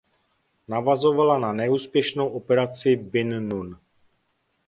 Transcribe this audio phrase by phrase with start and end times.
[0.67, 3.79] Navazovala na neúspěšnou Operaci Bin Nun.